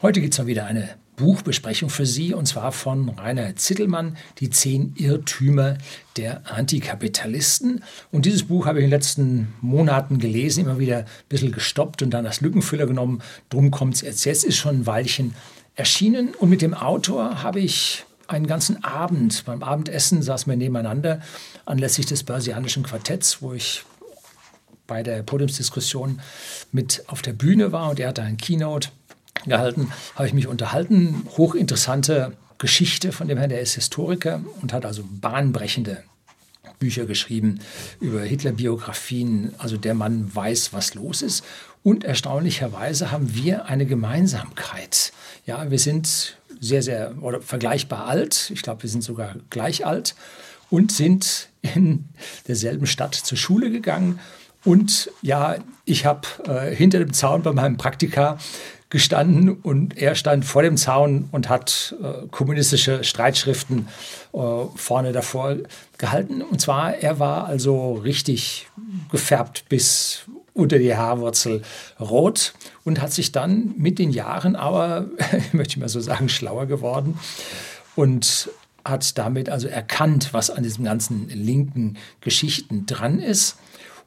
[0.00, 4.48] Heute gibt es mal wieder eine Buchbesprechung für Sie und zwar von Rainer Zittelmann, Die
[4.48, 5.76] zehn Irrtümer
[6.16, 7.82] der Antikapitalisten.
[8.12, 12.02] Und dieses Buch habe ich in den letzten Monaten gelesen, immer wieder ein bisschen gestoppt
[12.02, 13.22] und dann als Lückenfüller genommen.
[13.48, 14.24] Drum kommt es jetzt.
[14.24, 15.34] Jetzt ist schon ein Weilchen
[15.74, 21.20] erschienen und mit dem Autor habe ich einen ganzen Abend beim Abendessen saßen wir nebeneinander
[21.64, 23.82] anlässlich des Börsianischen Quartetts, wo ich
[24.86, 26.20] bei der Podiumsdiskussion
[26.70, 28.90] mit auf der Bühne war und er hatte ein Keynote
[29.46, 31.26] gehalten, habe ich mich unterhalten.
[31.36, 36.02] Hochinteressante Geschichte von dem Herrn, der ist Historiker und hat also bahnbrechende
[36.78, 37.60] Bücher geschrieben
[38.00, 39.54] über Hitler-Biografien.
[39.58, 41.44] Also der Mann weiß, was los ist.
[41.82, 45.12] Und erstaunlicherweise haben wir eine Gemeinsamkeit.
[45.46, 48.50] Ja, wir sind sehr, sehr oder vergleichbar alt.
[48.52, 50.14] Ich glaube, wir sind sogar gleich alt
[50.70, 52.08] und sind in
[52.46, 54.18] derselben Stadt zur Schule gegangen.
[54.64, 58.38] Und ja, ich habe äh, hinter dem Zaun bei meinem Praktika
[58.90, 63.88] gestanden und er stand vor dem Zaun und hat äh, kommunistische Streitschriften
[64.32, 64.38] äh,
[64.74, 65.56] vorne davor
[65.98, 66.42] gehalten.
[66.42, 68.68] Und zwar, er war also richtig
[69.10, 71.62] gefärbt bis unter die Haarwurzel
[72.00, 75.06] rot und hat sich dann mit den Jahren aber,
[75.52, 77.18] möchte ich mal so sagen, schlauer geworden
[77.94, 78.50] und
[78.84, 83.56] hat damit also erkannt, was an diesen ganzen linken Geschichten dran ist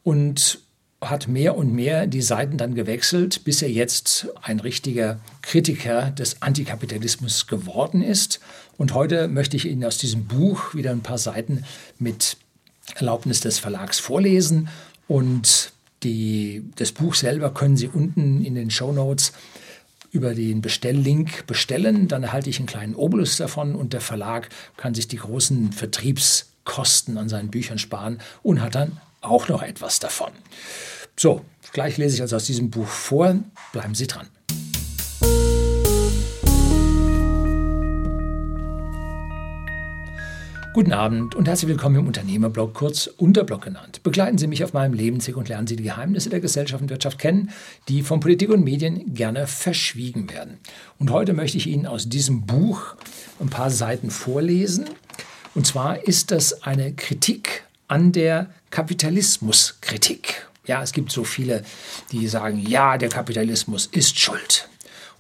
[0.03, 0.59] und
[1.01, 6.43] hat mehr und mehr die Seiten dann gewechselt, bis er jetzt ein richtiger Kritiker des
[6.43, 8.39] Antikapitalismus geworden ist.
[8.77, 11.63] Und heute möchte ich Ihnen aus diesem Buch wieder ein paar Seiten
[11.97, 12.37] mit
[12.95, 14.69] Erlaubnis des Verlags vorlesen.
[15.07, 19.33] Und die, das Buch selber können Sie unten in den Show Notes
[20.11, 22.09] über den Bestelllink bestellen.
[22.09, 27.17] Dann erhalte ich einen kleinen Obolus davon und der Verlag kann sich die großen Vertriebskosten
[27.17, 30.31] an seinen Büchern sparen und hat dann auch noch etwas davon.
[31.15, 31.41] So,
[31.71, 33.35] gleich lese ich also aus diesem Buch vor.
[33.71, 34.27] Bleiben Sie dran.
[40.73, 44.03] Guten Abend und herzlich willkommen im Unternehmerblog, kurz Unterblog genannt.
[44.03, 47.19] Begleiten Sie mich auf meinem Lebensweg und lernen Sie die Geheimnisse der Gesellschaft und Wirtschaft
[47.19, 47.49] kennen,
[47.89, 50.59] die von Politik und Medien gerne verschwiegen werden.
[50.97, 52.95] Und heute möchte ich Ihnen aus diesem Buch
[53.41, 54.85] ein paar Seiten vorlesen.
[55.55, 60.47] Und zwar ist das eine Kritik an der Kapitalismuskritik.
[60.65, 61.63] Ja, es gibt so viele,
[62.11, 64.67] die sagen, ja, der Kapitalismus ist schuld.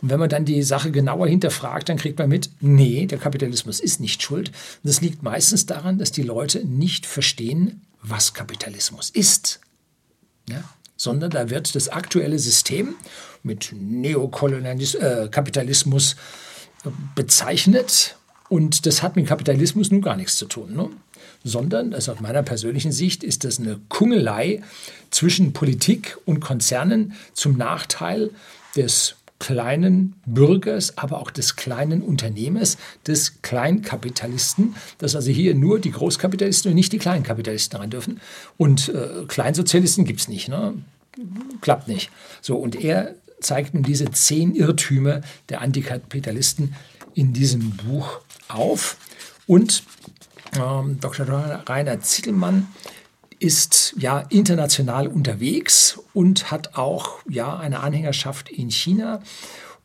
[0.01, 3.79] Und wenn man dann die Sache genauer hinterfragt, dann kriegt man mit, nee, der Kapitalismus
[3.79, 4.49] ist nicht schuld.
[4.49, 9.59] Und das liegt meistens daran, dass die Leute nicht verstehen, was Kapitalismus ist.
[10.49, 10.63] Ja?
[10.97, 12.95] Sondern da wird das aktuelle System
[13.43, 16.15] mit Neokapitalismus
[16.83, 18.17] äh, bezeichnet.
[18.51, 20.75] Und das hat mit Kapitalismus nun gar nichts zu tun.
[20.75, 20.89] Ne?
[21.43, 24.61] sondern also aus meiner persönlichen Sicht ist das eine Kungelei
[25.09, 28.29] zwischen Politik und Konzernen zum Nachteil
[28.75, 35.91] des kleinen Bürgers, aber auch des kleinen Unternehmers, des Kleinkapitalisten, dass also hier nur die
[35.91, 38.21] Großkapitalisten und nicht die Kleinkapitalisten rein dürfen.
[38.57, 40.47] Und äh, Kleinsozialisten gibt es nicht.
[40.47, 40.75] Ne?
[41.61, 42.11] Klappt nicht.
[42.41, 46.75] So, und er zeigt nun diese zehn Irrtümer der Antikapitalisten
[47.13, 48.97] in diesem Buch auf.
[49.47, 49.83] Und
[50.57, 51.27] ähm, Dr.
[51.67, 52.67] Rainer Zittelmann
[53.39, 59.21] ist ja international unterwegs und hat auch ja eine Anhängerschaft in China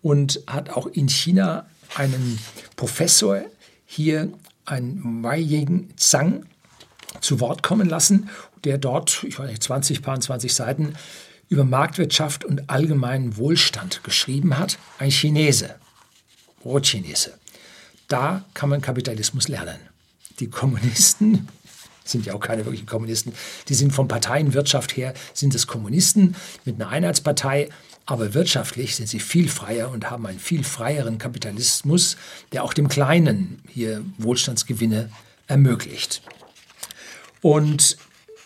[0.03, 2.39] und hat auch in China einen
[2.77, 3.41] Professor
[3.87, 4.31] hier,
[4.67, 6.45] einen Wei Ying Zhang,
[7.21, 8.29] zu Wort kommen lassen,
[8.65, 10.95] der dort, ich weiß nicht, 20, paar 20 Seiten
[11.49, 14.79] über Marktwirtschaft und allgemeinen Wohlstand geschrieben hat.
[14.99, 15.77] Ein Chinese,
[16.67, 17.35] Rotchinese.
[18.09, 19.79] Da kann man Kapitalismus lernen
[20.41, 21.49] die Kommunisten
[22.05, 23.33] sind ja auch keine wirklichen Kommunisten,
[23.69, 27.69] die sind von Parteienwirtschaft her, sind es Kommunisten mit einer Einheitspartei,
[28.05, 32.17] aber wirtschaftlich sind sie viel freier und haben einen viel freieren Kapitalismus,
[32.53, 35.11] der auch dem Kleinen hier Wohlstandsgewinne
[35.49, 36.23] ermöglicht.
[37.43, 37.97] Und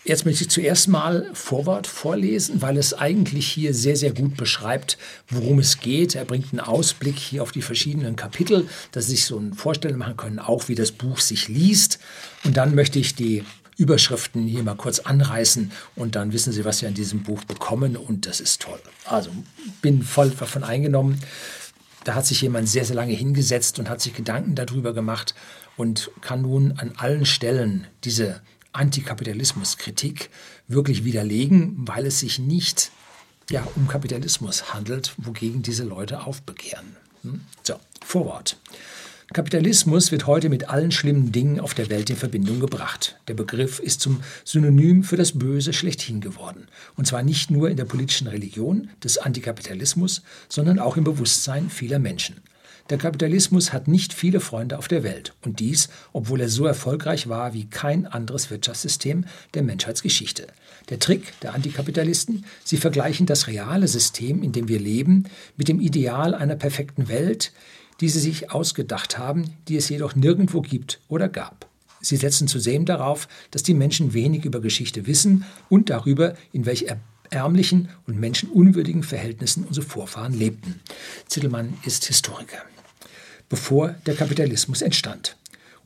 [0.02, 4.96] Jetzt möchte ich zuerst mal Vorwort vorlesen, weil es eigentlich hier sehr, sehr gut beschreibt,
[5.28, 6.14] worum es geht.
[6.14, 9.98] Er bringt einen Ausblick hier auf die verschiedenen Kapitel, dass Sie sich so eine Vorstellung
[9.98, 11.98] machen können, auch wie das Buch sich liest.
[12.44, 13.44] Und dann möchte ich die
[13.76, 17.96] Überschriften hier mal kurz anreißen und dann wissen Sie, was Sie an diesem Buch bekommen
[17.96, 18.80] und das ist toll.
[19.04, 19.30] Also
[19.82, 21.20] bin voll davon eingenommen.
[22.04, 25.34] Da hat sich jemand sehr, sehr lange hingesetzt und hat sich Gedanken darüber gemacht
[25.76, 28.40] und kann nun an allen Stellen diese
[28.72, 30.30] Antikapitalismuskritik
[30.68, 32.90] wirklich widerlegen, weil es sich nicht
[33.50, 36.96] ja, um Kapitalismus handelt, wogegen diese Leute aufbegehren.
[37.22, 37.40] Hm?
[37.62, 37.74] So,
[38.04, 38.56] Vorwort.
[39.32, 43.16] Kapitalismus wird heute mit allen schlimmen Dingen auf der Welt in Verbindung gebracht.
[43.28, 46.66] Der Begriff ist zum Synonym für das Böse schlechthin geworden.
[46.96, 52.00] Und zwar nicht nur in der politischen Religion des Antikapitalismus, sondern auch im Bewusstsein vieler
[52.00, 52.40] Menschen.
[52.90, 55.32] Der Kapitalismus hat nicht viele Freunde auf der Welt.
[55.44, 60.48] Und dies, obwohl er so erfolgreich war wie kein anderes Wirtschaftssystem der Menschheitsgeschichte.
[60.88, 65.24] Der Trick der Antikapitalisten, sie vergleichen das reale System, in dem wir leben,
[65.56, 67.52] mit dem Ideal einer perfekten Welt,
[68.00, 71.68] die sie sich ausgedacht haben, die es jedoch nirgendwo gibt oder gab.
[72.00, 76.86] Sie setzen zudem darauf, dass die Menschen wenig über Geschichte wissen und darüber, in welch
[77.28, 80.80] ärmlichen und menschenunwürdigen Verhältnissen unsere Vorfahren lebten.
[81.28, 82.58] Zittelmann ist Historiker.
[83.50, 85.36] Bevor der Kapitalismus entstand.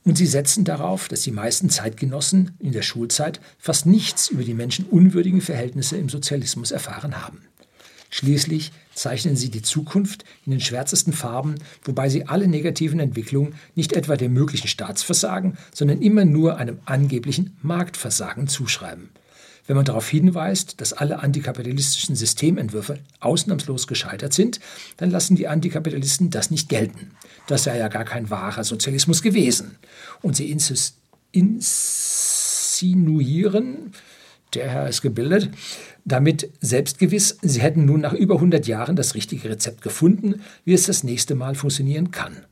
[0.03, 4.53] Und sie setzen darauf, dass die meisten Zeitgenossen in der Schulzeit fast nichts über die
[4.53, 7.41] menschenunwürdigen Verhältnisse im Sozialismus erfahren haben.
[8.11, 13.93] Schließlich zeichnen sie die Zukunft in den schwärzesten Farben, wobei sie alle negativen Entwicklungen nicht
[13.93, 19.09] etwa dem möglichen Staatsversagen, sondern immer nur einem angeblichen Marktversagen zuschreiben.
[19.67, 24.59] Wenn man darauf hinweist, dass alle antikapitalistischen Systementwürfe ausnahmslos gescheitert sind,
[24.97, 27.11] dann lassen die Antikapitalisten das nicht gelten.
[27.47, 29.77] Das sei ja gar kein wahrer Sozialismus gewesen.
[30.21, 30.55] Und sie
[31.31, 33.93] insinuieren,
[34.53, 35.49] der Herr ist gebildet,
[36.05, 40.85] damit selbstgewiss, sie hätten nun nach über 100 Jahren das richtige Rezept gefunden, wie es
[40.85, 42.45] das nächste Mal funktionieren kann.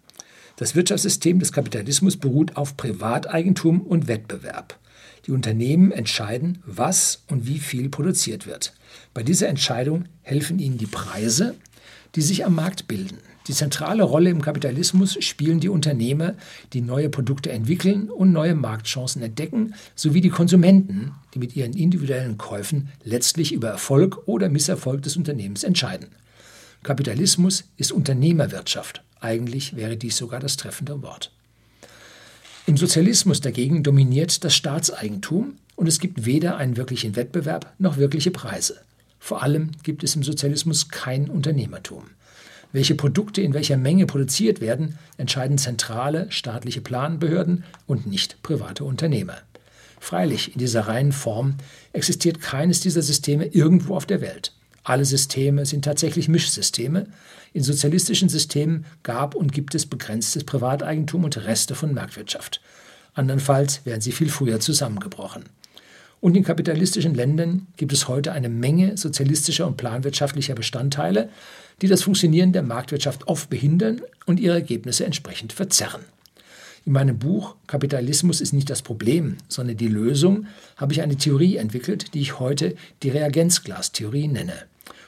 [0.56, 4.80] Das Wirtschaftssystem des Kapitalismus beruht auf Privateigentum und Wettbewerb.
[5.25, 8.74] Die Unternehmen entscheiden, was und wie viel produziert wird.
[9.14, 11.56] Bei dieser Entscheidung helfen ihnen die Preise,
[12.16, 13.18] die sich am Markt bilden.
[13.48, 16.36] Die zentrale Rolle im Kapitalismus spielen die Unternehmer,
[16.72, 22.38] die neue Produkte entwickeln und neue Marktchancen entdecken, sowie die Konsumenten, die mit ihren individuellen
[22.38, 26.08] Käufen letztlich über Erfolg oder Misserfolg des Unternehmens entscheiden.
[26.84, 29.04] Kapitalismus ist Unternehmerwirtschaft.
[29.20, 31.31] Eigentlich wäre dies sogar das treffende Wort.
[32.65, 38.31] Im Sozialismus dagegen dominiert das Staatseigentum und es gibt weder einen wirklichen Wettbewerb noch wirkliche
[38.31, 38.80] Preise.
[39.19, 42.06] Vor allem gibt es im Sozialismus kein Unternehmertum.
[42.71, 49.38] Welche Produkte in welcher Menge produziert werden, entscheiden zentrale staatliche Planbehörden und nicht private Unternehmer.
[50.00, 51.56] Freilich, in dieser reinen Form
[51.92, 54.54] existiert keines dieser Systeme irgendwo auf der Welt.
[54.84, 57.08] Alle Systeme sind tatsächlich Mischsysteme.
[57.54, 62.62] In sozialistischen Systemen gab und gibt es begrenztes Privateigentum und Reste von Marktwirtschaft.
[63.14, 65.44] Andernfalls wären sie viel früher zusammengebrochen.
[66.20, 71.30] Und in kapitalistischen Ländern gibt es heute eine Menge sozialistischer und planwirtschaftlicher Bestandteile,
[71.82, 76.02] die das Funktionieren der Marktwirtschaft oft behindern und ihre Ergebnisse entsprechend verzerren.
[76.86, 81.58] In meinem Buch Kapitalismus ist nicht das Problem, sondern die Lösung habe ich eine Theorie
[81.58, 84.54] entwickelt, die ich heute die Reagenzglastheorie nenne.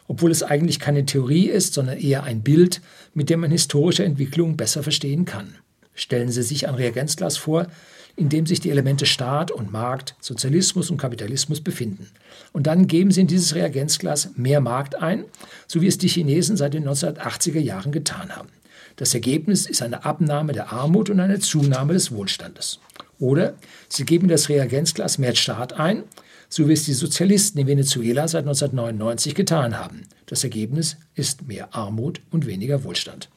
[0.08, 2.82] Obwohl es eigentlich keine Theorie ist, sondern eher ein Bild,
[3.14, 5.56] mit dem man historische Entwicklungen besser verstehen kann.
[5.94, 7.68] Stellen Sie sich ein Reagenzglas vor,
[8.16, 12.10] in dem sich die Elemente Staat und Markt, Sozialismus und Kapitalismus befinden.
[12.54, 15.26] Und dann geben sie in dieses Reagenzglas mehr Markt ein,
[15.68, 18.50] so wie es die Chinesen seit den 1980er Jahren getan haben.
[18.96, 22.80] Das Ergebnis ist eine Abnahme der Armut und eine Zunahme des Wohlstandes.
[23.20, 23.56] Oder
[23.90, 26.04] sie geben das Reagenzglas mehr Staat ein,
[26.50, 30.04] so wie es die Sozialisten in Venezuela seit 1999 getan haben.
[30.26, 33.30] Das Ergebnis ist mehr Armut und weniger Wohlstand.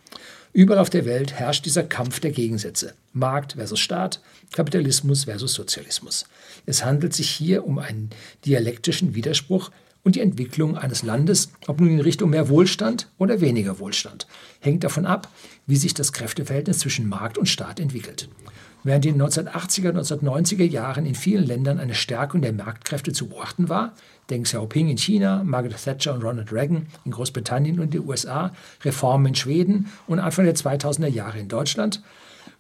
[0.53, 2.95] Überall auf der Welt herrscht dieser Kampf der Gegensätze.
[3.13, 4.21] Markt versus Staat,
[4.53, 6.25] Kapitalismus versus Sozialismus.
[6.67, 8.11] Es handelt sich hier um einen
[8.45, 9.71] dialektischen Widerspruch
[10.05, 14.27] und die Entwicklung eines Landes, ob nun in Richtung mehr Wohlstand oder weniger Wohlstand,
[14.61, 15.29] hängt davon ab,
[15.67, 18.29] wie sich das Kräfteverhältnis zwischen Markt und Staat entwickelt.
[18.85, 23.29] Während in den 1980er und 1990er Jahren in vielen Ländern eine Stärkung der Marktkräfte zu
[23.29, 23.95] beobachten war,
[24.31, 28.53] Deng Xiaoping in China, Margaret Thatcher und Ronald Reagan in Großbritannien und den USA,
[28.85, 32.03] Reformen in Schweden und Anfang der 2000er Jahre in Deutschland,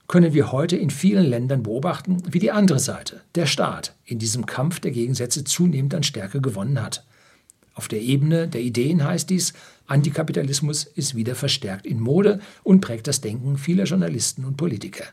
[0.08, 4.46] können wir heute in vielen Ländern beobachten, wie die andere Seite, der Staat, in diesem
[4.46, 7.04] Kampf der Gegensätze zunehmend an Stärke gewonnen hat.
[7.74, 9.52] Auf der Ebene der Ideen heißt dies,
[9.86, 15.04] Antikapitalismus ist wieder verstärkt in Mode und prägt das Denken vieler Journalisten und Politiker.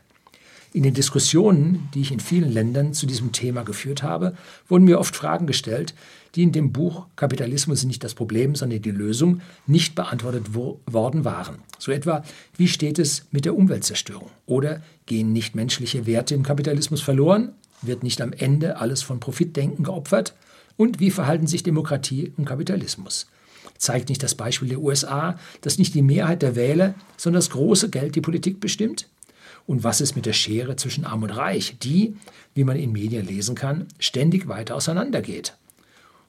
[0.76, 4.36] In den Diskussionen, die ich in vielen Ländern zu diesem Thema geführt habe,
[4.68, 5.94] wurden mir oft Fragen gestellt,
[6.34, 10.78] die in dem Buch Kapitalismus ist nicht das Problem, sondern die Lösung nicht beantwortet wo
[10.84, 11.60] worden waren.
[11.78, 12.22] So etwa,
[12.58, 14.28] wie steht es mit der Umweltzerstörung?
[14.44, 17.54] Oder gehen nicht menschliche Werte im Kapitalismus verloren?
[17.80, 20.34] Wird nicht am Ende alles von Profitdenken geopfert?
[20.76, 23.28] Und wie verhalten sich Demokratie und Kapitalismus?
[23.78, 27.88] Zeigt nicht das Beispiel der USA, dass nicht die Mehrheit der Wähler, sondern das große
[27.88, 29.08] Geld die Politik bestimmt?
[29.66, 32.16] Und was ist mit der Schere zwischen Arm und Reich, die,
[32.54, 35.56] wie man in Medien lesen kann, ständig weiter auseinandergeht?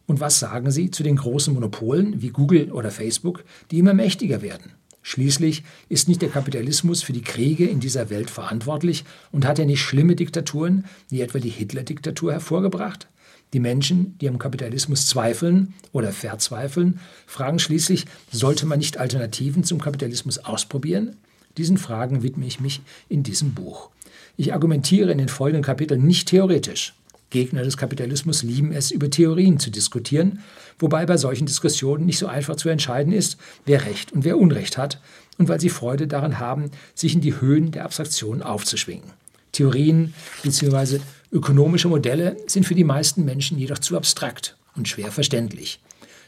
[0.08, 4.41] Und was sagen Sie zu den großen Monopolen wie Google oder Facebook, die immer mächtiger
[4.41, 4.72] werden?
[5.03, 9.65] Schließlich ist nicht der Kapitalismus für die Kriege in dieser Welt verantwortlich und hat er
[9.65, 13.08] nicht schlimme Diktaturen, wie etwa die Hitler-Diktatur, hervorgebracht?
[13.53, 19.79] Die Menschen, die am Kapitalismus zweifeln oder verzweifeln, fragen schließlich, sollte man nicht Alternativen zum
[19.79, 21.15] Kapitalismus ausprobieren?
[21.57, 23.89] Diesen Fragen widme ich mich in diesem Buch.
[24.35, 26.93] Ich argumentiere in den folgenden Kapiteln nicht theoretisch.
[27.29, 30.39] Gegner des Kapitalismus lieben es, über Theorien zu diskutieren,
[30.79, 34.77] wobei bei solchen Diskussionen nicht so einfach zu entscheiden ist, wer Recht und wer Unrecht
[34.77, 35.01] hat,
[35.37, 39.11] und weil sie Freude daran haben, sich in die Höhen der Abstraktion aufzuschwingen.
[39.51, 40.99] Theorien bzw.
[41.31, 45.79] ökonomische Modelle sind für die meisten Menschen jedoch zu abstrakt und schwer verständlich.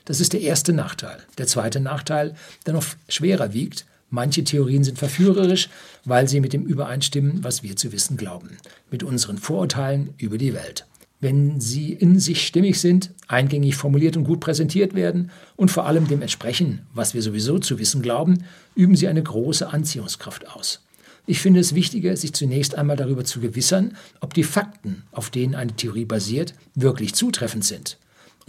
[0.06, 1.20] Das ist der erste Nachteil.
[1.38, 5.70] Der zweite Nachteil, der noch schwerer wiegt, manche Theorien sind verführerisch,
[6.06, 8.58] weil sie mit dem übereinstimmen, was wir zu wissen glauben,
[8.92, 10.86] mit unseren Vorurteilen über die Welt
[11.20, 16.08] wenn sie in sich stimmig sind, eingängig formuliert und gut präsentiert werden und vor allem
[16.08, 20.86] dem entsprechen, was wir sowieso zu wissen glauben, üben sie eine große Anziehungskraft aus.
[21.26, 25.56] Ich finde es wichtiger, sich zunächst einmal darüber zu gewissern, ob die Fakten, auf denen
[25.56, 27.98] eine Theorie basiert, wirklich zutreffend sind.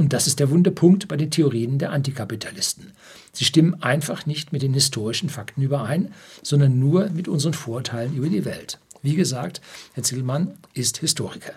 [0.01, 2.93] Und das ist der Wunderpunkt bei den Theorien der Antikapitalisten.
[3.35, 8.31] Sie stimmen einfach nicht mit den historischen Fakten überein, sondern nur mit unseren Vorurteilen über
[8.31, 8.79] die Welt.
[9.03, 9.61] Wie gesagt,
[9.93, 11.53] Herr Zillmann ist Historiker.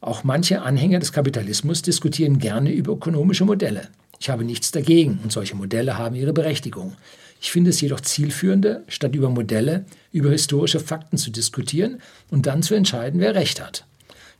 [0.00, 3.86] Auch manche Anhänger des Kapitalismus diskutieren gerne über ökonomische Modelle.
[4.18, 6.96] Ich habe nichts dagegen und solche Modelle haben ihre Berechtigung.
[7.40, 12.00] Ich finde es jedoch zielführender, statt über Modelle, über historische Fakten zu diskutieren
[12.30, 13.86] und dann zu entscheiden, wer recht hat.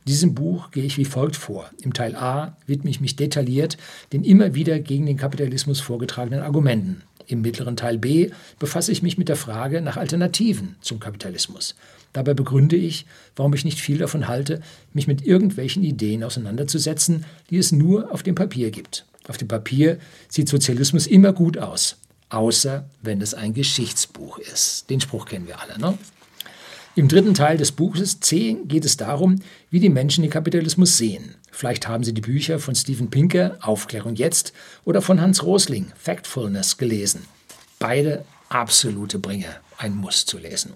[0.07, 1.69] Diesem Buch gehe ich wie folgt vor.
[1.81, 3.77] Im Teil A widme ich mich detailliert
[4.11, 7.03] den immer wieder gegen den Kapitalismus vorgetragenen Argumenten.
[7.27, 11.75] Im mittleren Teil B befasse ich mich mit der Frage nach Alternativen zum Kapitalismus.
[12.11, 13.05] Dabei begründe ich,
[13.35, 14.61] warum ich nicht viel davon halte,
[14.93, 19.05] mich mit irgendwelchen Ideen auseinanderzusetzen, die es nur auf dem Papier gibt.
[19.27, 21.95] Auf dem Papier sieht Sozialismus immer gut aus,
[22.29, 24.89] außer wenn es ein Geschichtsbuch ist.
[24.89, 25.79] Den Spruch kennen wir alle.
[25.79, 25.97] Ne?
[26.95, 29.37] Im dritten Teil des Buches C geht es darum,
[29.71, 31.33] wie die Menschen den Kapitalismus sehen.
[31.51, 34.53] Vielleicht haben Sie die Bücher von Steven Pinker, Aufklärung jetzt,
[34.85, 37.23] oder von Hans Rosling, Factfulness, gelesen.
[37.79, 40.73] Beide absolute Bringer, ein Muss zu lesen.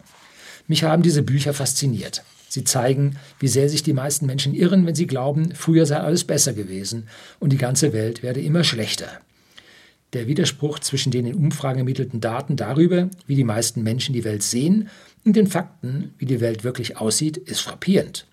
[0.66, 2.24] Mich haben diese Bücher fasziniert.
[2.50, 6.24] Sie zeigen, wie sehr sich die meisten Menschen irren, wenn sie glauben, früher sei alles
[6.24, 7.08] besser gewesen
[7.40, 9.22] und die ganze Welt werde immer schlechter.
[10.18, 14.42] Der Widerspruch zwischen den in Umfragen ermittelten Daten darüber, wie die meisten Menschen die Welt
[14.42, 14.90] sehen,
[15.24, 18.26] und den Fakten, wie die Welt wirklich aussieht, ist frappierend.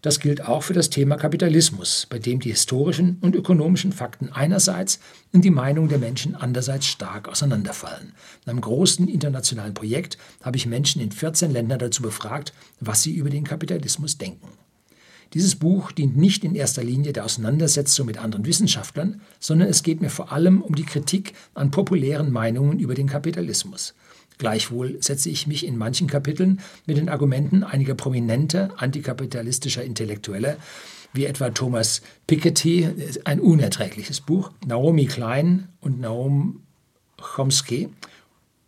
[0.00, 4.98] Das gilt auch für das Thema Kapitalismus, bei dem die historischen und ökonomischen Fakten einerseits
[5.32, 8.14] und die Meinung der Menschen andererseits stark auseinanderfallen.
[8.44, 13.14] In einem großen internationalen Projekt habe ich Menschen in 14 Ländern dazu befragt, was sie
[13.14, 14.48] über den Kapitalismus denken.
[15.34, 20.02] Dieses Buch dient nicht in erster Linie der Auseinandersetzung mit anderen Wissenschaftlern, sondern es geht
[20.02, 23.94] mir vor allem um die Kritik an populären Meinungen über den Kapitalismus.
[24.36, 30.56] Gleichwohl setze ich mich in manchen Kapiteln mit den Argumenten einiger prominenter antikapitalistischer Intellektueller,
[31.14, 32.88] wie etwa Thomas Piketty,
[33.24, 36.62] ein unerträgliches Buch, Naomi Klein und Naum
[37.18, 37.88] Chomsky,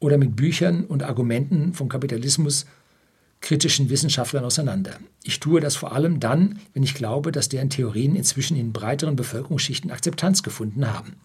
[0.01, 2.67] oder mit Büchern und Argumenten vom Kapitalismus
[3.45, 4.99] kritischen Wissenschaftlern auseinander.
[5.23, 9.17] Ich tue das vor allem dann, wenn ich glaube, dass deren Theorien inzwischen in breiteren
[9.17, 11.17] Bevölkerungsschichten Akzeptanz gefunden haben.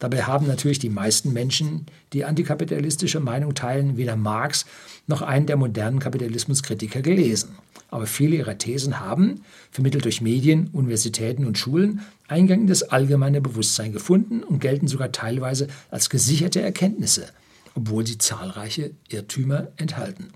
[0.00, 4.66] Dabei haben natürlich die meisten Menschen, die antikapitalistische Meinung teilen, weder Marx
[5.06, 7.50] noch einen der modernen Kapitalismuskritiker gelesen.
[7.88, 13.40] Aber viele ihrer Thesen haben, vermittelt durch Medien, Universitäten und Schulen, Eingang in das allgemeine
[13.40, 17.26] Bewusstsein gefunden und gelten sogar teilweise als gesicherte Erkenntnisse,
[17.74, 20.32] obwohl sie zahlreiche Irrtümer enthalten.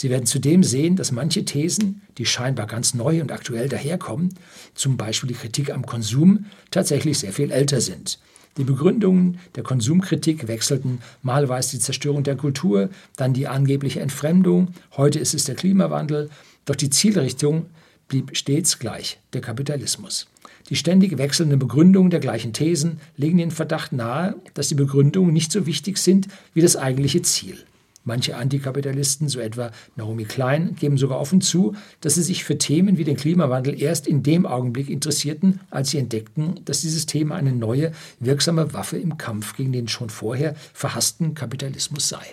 [0.00, 4.32] Sie werden zudem sehen, dass manche Thesen, die scheinbar ganz neu und aktuell daherkommen,
[4.74, 8.18] zum Beispiel die Kritik am Konsum, tatsächlich sehr viel älter sind.
[8.56, 11.00] Die Begründungen der Konsumkritik wechselten.
[11.22, 16.30] Mal war die Zerstörung der Kultur, dann die angebliche Entfremdung, heute ist es der Klimawandel.
[16.64, 17.66] Doch die Zielrichtung
[18.08, 20.28] blieb stets gleich, der Kapitalismus.
[20.70, 25.52] Die ständig wechselnden Begründungen der gleichen Thesen legen den Verdacht nahe, dass die Begründungen nicht
[25.52, 27.58] so wichtig sind wie das eigentliche Ziel.
[28.04, 32.96] Manche Antikapitalisten, so etwa Naomi Klein, geben sogar offen zu, dass sie sich für Themen
[32.96, 37.52] wie den Klimawandel erst in dem Augenblick interessierten, als sie entdeckten, dass dieses Thema eine
[37.52, 42.24] neue, wirksame Waffe im Kampf gegen den schon vorher verhassten Kapitalismus sei.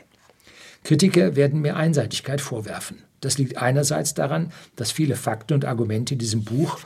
[0.84, 3.00] Kritiker werden mehr Einseitigkeit vorwerfen.
[3.20, 6.80] Das liegt einerseits daran, dass viele Fakten und Argumente in diesem Buch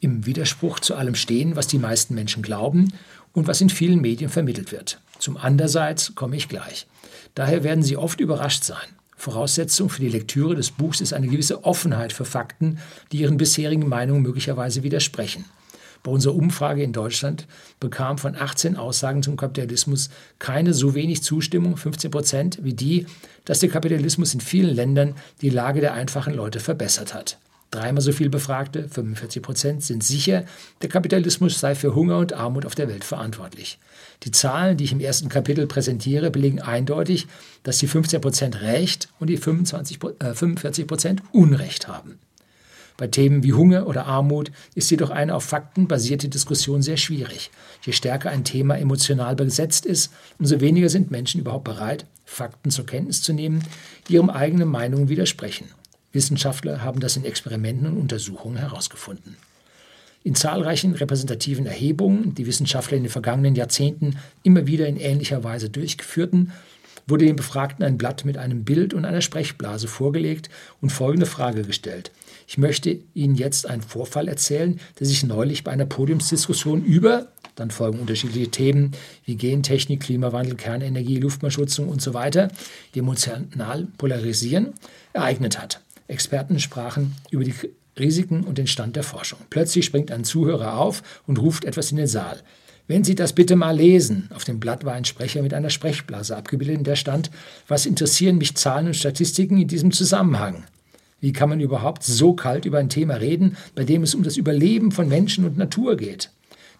[0.00, 2.92] im Widerspruch zu allem stehen, was die meisten Menschen glauben
[3.32, 5.00] und was in vielen Medien vermittelt wird.
[5.18, 6.86] Zum andererseits komme ich gleich.
[7.34, 8.88] Daher werden Sie oft überrascht sein.
[9.16, 12.78] Voraussetzung für die Lektüre des Buchs ist eine gewisse Offenheit für Fakten,
[13.12, 15.44] die Ihren bisherigen Meinungen möglicherweise widersprechen.
[16.02, 17.46] Bei unserer Umfrage in Deutschland
[17.78, 20.08] bekam von 18 Aussagen zum Kapitalismus
[20.38, 23.06] keine so wenig Zustimmung, 15 Prozent, wie die,
[23.44, 27.38] dass der Kapitalismus in vielen Ländern die Lage der einfachen Leute verbessert hat.
[27.70, 30.44] Dreimal so viel Befragte, 45 Prozent, sind sicher,
[30.82, 33.78] der Kapitalismus sei für Hunger und Armut auf der Welt verantwortlich.
[34.24, 37.28] Die Zahlen, die ich im ersten Kapitel präsentiere, belegen eindeutig,
[37.62, 42.18] dass die 15 Prozent Recht und die 25, äh, 45 Prozent Unrecht haben.
[42.96, 47.50] Bei Themen wie Hunger oder Armut ist jedoch eine auf Fakten basierte Diskussion sehr schwierig.
[47.82, 52.84] Je stärker ein Thema emotional besetzt ist, umso weniger sind Menschen überhaupt bereit, Fakten zur
[52.84, 53.62] Kenntnis zu nehmen,
[54.08, 55.66] die ihrem eigenen Meinungen widersprechen.
[56.12, 59.36] Wissenschaftler haben das in Experimenten und Untersuchungen herausgefunden.
[60.22, 65.70] In zahlreichen repräsentativen Erhebungen, die Wissenschaftler in den vergangenen Jahrzehnten immer wieder in ähnlicher Weise
[65.70, 66.52] durchgeführten,
[67.06, 70.50] wurde den Befragten ein Blatt mit einem Bild und einer Sprechblase vorgelegt
[70.80, 72.10] und folgende Frage gestellt.
[72.46, 77.70] Ich möchte Ihnen jetzt einen Vorfall erzählen, der sich neulich bei einer Podiumsdiskussion über, dann
[77.70, 78.92] folgen unterschiedliche Themen
[79.24, 82.48] wie Gentechnik, Klimawandel, Kernenergie, Luftverschmutzung und so weiter,
[82.94, 84.74] die emotional polarisieren,
[85.12, 85.80] ereignet hat.
[86.10, 87.54] Experten sprachen über die
[87.98, 89.38] Risiken und den Stand der Forschung.
[89.50, 92.40] Plötzlich springt ein Zuhörer auf und ruft etwas in den Saal.
[92.86, 94.28] Wenn Sie das bitte mal lesen.
[94.34, 97.30] Auf dem Blatt war ein Sprecher mit einer Sprechblase abgebildet, in der stand,
[97.68, 100.64] was interessieren mich Zahlen und Statistiken in diesem Zusammenhang?
[101.20, 104.36] Wie kann man überhaupt so kalt über ein Thema reden, bei dem es um das
[104.36, 106.30] Überleben von Menschen und Natur geht?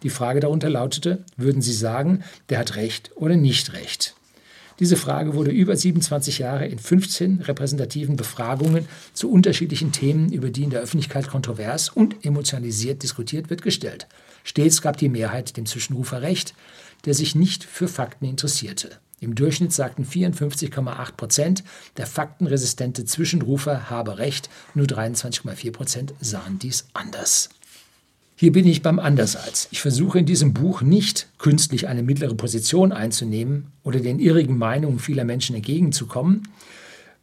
[0.02, 4.16] Die Frage darunter lautete, würden Sie sagen, der hat recht oder nicht recht?
[4.80, 10.64] Diese Frage wurde über 27 Jahre in 15 repräsentativen Befragungen zu unterschiedlichen Themen, über die
[10.64, 14.08] in der Öffentlichkeit kontrovers und emotionalisiert diskutiert wird, gestellt.
[14.42, 16.54] Stets gab die Mehrheit dem Zwischenrufer recht,
[17.04, 18.92] der sich nicht für Fakten interessierte.
[19.20, 21.62] Im Durchschnitt sagten 54,8 Prozent,
[21.98, 27.50] der faktenresistente Zwischenrufer habe recht, nur 23,4 Prozent sahen dies anders.
[28.40, 29.68] Hier bin ich beim Anderseits.
[29.70, 34.98] Ich versuche in diesem Buch nicht künstlich eine mittlere Position einzunehmen oder den irrigen Meinungen
[34.98, 36.48] vieler Menschen entgegenzukommen,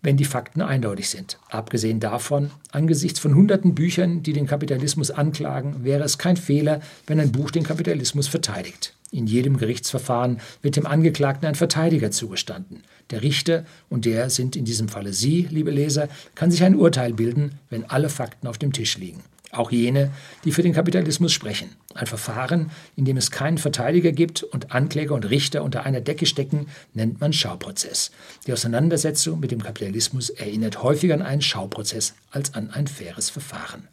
[0.03, 1.39] wenn die Fakten eindeutig sind.
[1.49, 7.19] Abgesehen davon, angesichts von hunderten Büchern, die den Kapitalismus anklagen, wäre es kein Fehler, wenn
[7.19, 8.93] ein Buch den Kapitalismus verteidigt.
[9.09, 12.83] In jedem Gerichtsverfahren wird dem Angeklagten ein Verteidiger zugestanden.
[13.09, 17.13] Der Richter, und der sind in diesem Falle Sie, liebe Leser, kann sich ein Urteil
[17.13, 20.11] bilden, wenn alle Fakten auf dem Tisch liegen auch jene,
[20.43, 21.75] die für den Kapitalismus sprechen.
[21.93, 26.25] Ein Verfahren, in dem es keinen Verteidiger gibt und Ankläger und Richter unter einer Decke
[26.25, 28.11] stecken, nennt man Schauprozess.
[28.45, 33.87] Die Auseinandersetzung mit dem Kapitalismus erinnert häufiger an einen Schauprozess als an ein faires Verfahren.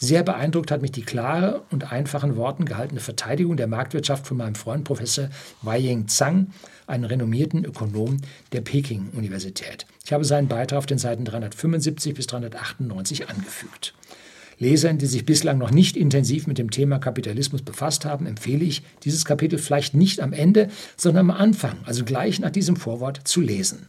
[0.00, 4.54] Sehr beeindruckt hat mich die klare und einfachen Worten gehaltene Verteidigung der Marktwirtschaft von meinem
[4.54, 5.28] Freund Professor
[5.62, 6.52] Wei-Ying Zhang,
[6.86, 8.18] einen renommierten Ökonom
[8.52, 9.86] der Peking-Universität.
[10.04, 13.92] Ich habe seinen Beitrag auf den Seiten 375 bis 398 angefügt.
[14.58, 18.82] Lesern, die sich bislang noch nicht intensiv mit dem Thema Kapitalismus befasst haben, empfehle ich,
[19.04, 23.40] dieses Kapitel vielleicht nicht am Ende, sondern am Anfang, also gleich nach diesem Vorwort, zu
[23.40, 23.86] lesen.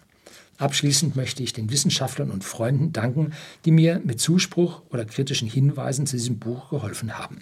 [0.57, 3.31] Abschließend möchte ich den Wissenschaftlern und Freunden danken,
[3.65, 7.39] die mir mit Zuspruch oder kritischen Hinweisen zu diesem Buch geholfen haben.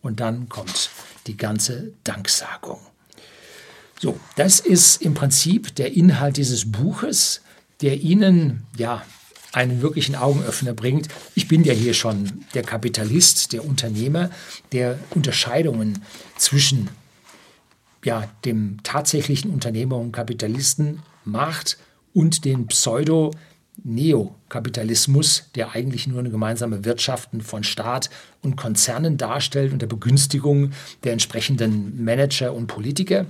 [0.00, 0.90] Und dann kommt
[1.26, 2.80] die ganze Danksagung.
[4.00, 7.42] So, das ist im Prinzip der Inhalt dieses Buches,
[7.82, 9.02] der Ihnen ja
[9.52, 11.08] einen wirklichen Augenöffner bringt.
[11.34, 14.30] Ich bin ja hier schon der Kapitalist, der Unternehmer,
[14.72, 16.02] der Unterscheidungen
[16.36, 16.88] zwischen
[18.04, 21.78] ja, dem tatsächlichen Unternehmer und Kapitalisten macht
[22.14, 23.32] und dem Pseudo-
[23.84, 28.10] Neokapitalismus, der eigentlich nur eine gemeinsame Wirtschaften von Staat
[28.42, 30.72] und Konzernen darstellt unter Begünstigung
[31.04, 33.26] der entsprechenden Manager und Politiker.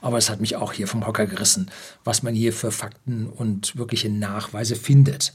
[0.00, 1.70] Aber es hat mich auch hier vom Hocker gerissen,
[2.04, 5.32] was man hier für Fakten und wirkliche Nachweise findet.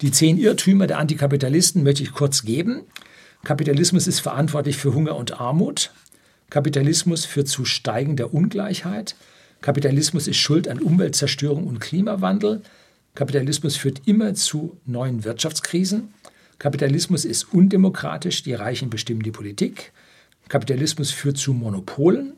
[0.00, 2.82] Die zehn Irrtümer der Antikapitalisten möchte ich kurz geben.
[3.44, 5.92] Kapitalismus ist verantwortlich für Hunger und Armut.
[6.50, 9.16] Kapitalismus führt zu steigender Ungleichheit.
[9.60, 12.62] Kapitalismus ist schuld an Umweltzerstörung und Klimawandel.
[13.14, 16.12] Kapitalismus führt immer zu neuen Wirtschaftskrisen.
[16.58, 19.92] Kapitalismus ist undemokratisch, die Reichen bestimmen die Politik.
[20.48, 22.34] Kapitalismus führt zu Monopolen.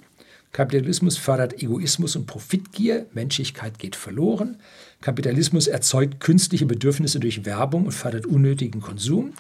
[0.55, 4.57] Kapitalismus fördert Egoismus und Profitgier, Menschlichkeit geht verloren.
[5.01, 9.33] Kapitalismus erzeugt künstliche Bedürfnisse durch Werbung und fördert unnötigen Konsum.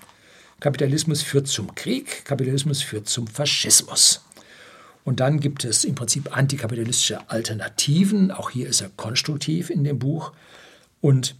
[0.58, 4.24] Kapitalismus führt zum Krieg, Kapitalismus führt zum Faschismus.
[5.04, 8.32] Und dann gibt es im Prinzip antikapitalistische Alternativen.
[8.32, 10.32] Auch hier ist er konstruktiv in dem Buch.
[11.00, 11.36] Und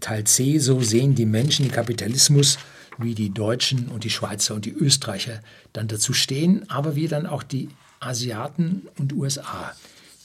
[0.00, 2.58] Teil C, so sehen die Menschen den Kapitalismus,
[2.98, 5.40] wie die Deutschen und die Schweizer und die Österreicher
[5.72, 7.68] dann dazu stehen, aber wie dann auch die
[8.00, 9.74] Asiaten und USA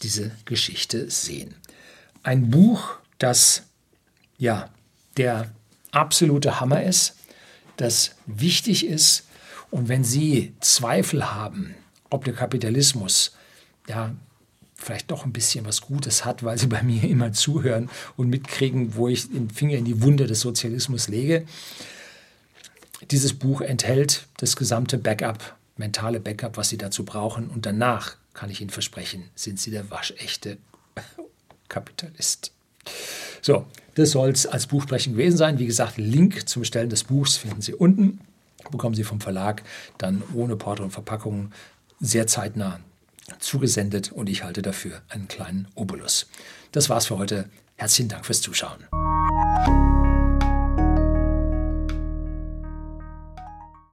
[0.02, 1.56] diese Geschichte sehen.
[2.24, 3.64] Ein Buch, das
[4.38, 4.70] ja
[5.18, 5.52] der
[5.92, 7.16] absolute Hammer ist,
[7.78, 9.26] das wichtig ist
[9.74, 11.74] Und wenn Sie Zweifel haben,
[12.12, 13.36] ob der Kapitalismus
[13.88, 14.14] ja
[14.76, 18.96] vielleicht doch ein bisschen was Gutes hat, weil Sie bei mir immer zuhören und mitkriegen,
[18.96, 21.48] wo ich den Finger in die Wunde des Sozialismus lege.
[23.10, 27.50] Dieses Buch enthält das gesamte Backup, mentale Backup, was Sie dazu brauchen.
[27.50, 30.58] Und danach, kann ich Ihnen versprechen, sind Sie der waschechte
[31.70, 32.52] Kapitalist.
[33.42, 35.60] So, das soll es als Buchsprechen gewesen sein.
[35.60, 38.20] Wie gesagt, Link zum Bestellen des Buchs finden Sie unten.
[38.72, 39.64] Bekommen Sie vom Verlag
[39.98, 41.52] dann ohne Porto und Verpackung
[42.00, 42.80] sehr zeitnah
[43.40, 46.28] zugesendet und ich halte dafür einen kleinen Obolus.
[46.72, 47.50] Das war's für heute.
[47.76, 48.88] Herzlichen Dank fürs Zuschauen.